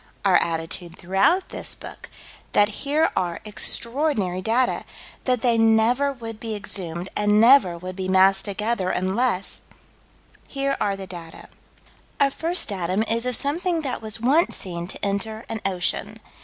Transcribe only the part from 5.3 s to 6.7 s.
they never would be